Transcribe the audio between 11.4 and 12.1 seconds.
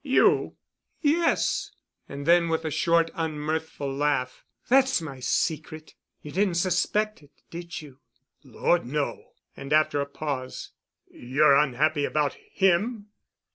unhappy